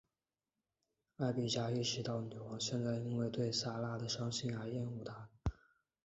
[1.17, 5.29] 艾碧嘉意识到女王现在因为对莎拉的伤心而厌恶她。